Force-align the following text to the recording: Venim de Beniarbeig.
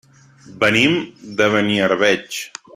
Venim 0.63 0.95
de 1.43 1.51
Beniarbeig. 1.57 2.43